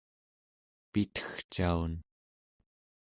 pitegcaun 0.91 1.93